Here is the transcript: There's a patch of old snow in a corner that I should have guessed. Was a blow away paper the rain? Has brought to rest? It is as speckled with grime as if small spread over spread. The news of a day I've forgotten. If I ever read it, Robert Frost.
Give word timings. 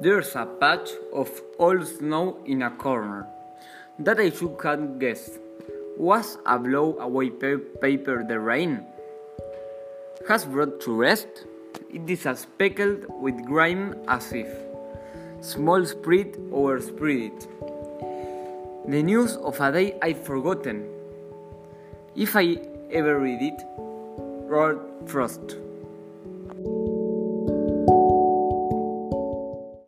There's 0.00 0.34
a 0.34 0.44
patch 0.44 0.90
of 1.12 1.30
old 1.58 1.86
snow 1.86 2.38
in 2.44 2.62
a 2.62 2.70
corner 2.70 3.26
that 4.00 4.18
I 4.18 4.30
should 4.30 4.56
have 4.62 4.98
guessed. 4.98 5.38
Was 5.96 6.36
a 6.44 6.58
blow 6.58 6.98
away 6.98 7.30
paper 7.30 8.24
the 8.26 8.40
rain? 8.40 8.84
Has 10.28 10.44
brought 10.46 10.80
to 10.82 10.94
rest? 10.94 11.46
It 11.92 12.10
is 12.10 12.26
as 12.26 12.40
speckled 12.40 13.06
with 13.22 13.44
grime 13.46 13.94
as 14.08 14.32
if 14.32 14.48
small 15.40 15.84
spread 15.86 16.36
over 16.50 16.80
spread. 16.80 17.32
The 18.88 19.02
news 19.02 19.36
of 19.36 19.60
a 19.60 19.70
day 19.70 19.98
I've 20.02 20.24
forgotten. 20.26 20.88
If 22.16 22.34
I 22.34 22.56
ever 22.90 23.20
read 23.20 23.42
it, 23.42 23.62
Robert 24.48 25.08
Frost. 25.08 25.56